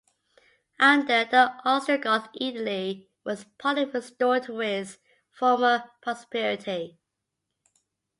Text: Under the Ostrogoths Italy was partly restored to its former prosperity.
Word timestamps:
Under 0.79 1.25
the 1.25 1.53
Ostrogoths 1.63 2.29
Italy 2.39 3.07
was 3.23 3.45
partly 3.59 3.85
restored 3.85 4.41
to 4.45 4.59
its 4.61 4.97
former 5.29 5.91
prosperity. 6.01 6.97